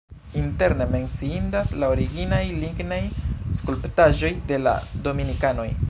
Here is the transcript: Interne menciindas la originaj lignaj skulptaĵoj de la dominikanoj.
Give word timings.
Interne 0.43 0.85
menciindas 0.93 1.73
la 1.83 1.89
originaj 1.95 2.41
lignaj 2.63 3.01
skulptaĵoj 3.61 4.33
de 4.53 4.63
la 4.67 4.79
dominikanoj. 5.11 5.73